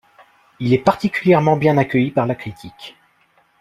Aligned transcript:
Il 0.59 0.73
est 0.73 0.79
particulièrement 0.79 1.57
bien 1.57 1.77
accueilli 1.77 2.09
par 2.09 2.25
la 2.25 2.33
critique. 2.33 2.97